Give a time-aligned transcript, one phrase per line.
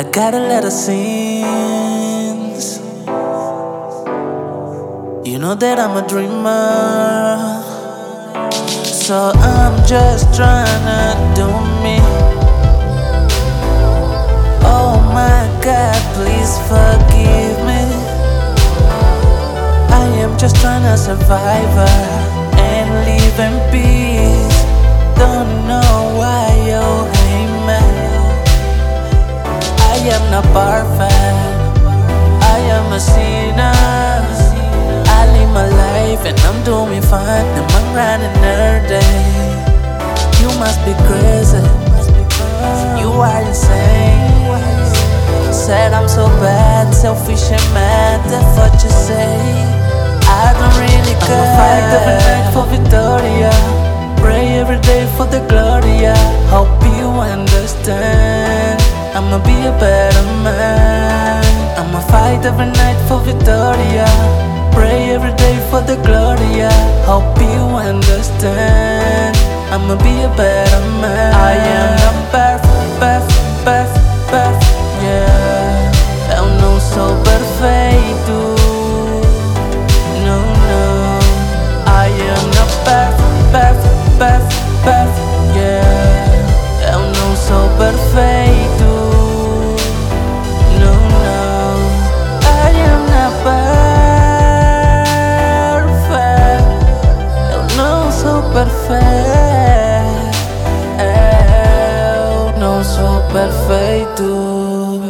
[0.00, 1.02] got a lot of sins.
[5.28, 7.38] You know that I'm a dreamer.
[8.82, 11.46] So I'm just tryna do
[11.84, 11.98] me.
[14.64, 17.84] Oh my God, please forgive me.
[19.92, 24.58] I am just tryna survive uh, and live in peace.
[25.18, 25.81] Don't know
[30.32, 31.12] not perfect.
[32.56, 33.76] I am a sinner.
[35.18, 37.44] I live my life and I'm doing fine.
[37.58, 37.88] And I'm
[38.42, 39.18] every day.
[40.40, 41.60] You must be crazy.
[42.98, 44.32] You are insane.
[45.52, 48.41] Said I'm so bad, selfish and mad.
[62.42, 64.06] Fight every night for Victoria.
[64.72, 66.70] Pray every day for the Gloria.
[67.06, 69.36] Hope you understand.
[69.70, 71.01] I'ma be a better man.
[103.32, 105.00] Perfeito.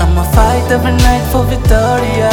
[0.00, 2.30] I'ma fight every night for Victoria.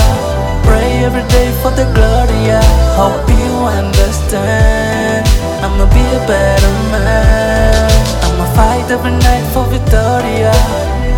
[0.66, 2.62] Pray every day for the Gloria.
[2.98, 5.28] Hope you understand.
[5.64, 7.92] I'ma be a better man.
[8.26, 10.54] I'ma fight every night for Victoria.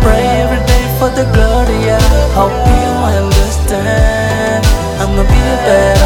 [0.04, 1.57] Pray every day for the Gloria.
[2.38, 4.64] Hope you understand.
[5.02, 5.38] I'ma be.
[5.38, 5.97] I am